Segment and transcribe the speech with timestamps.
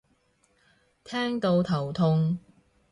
[1.03, 2.39] 聽到頭痛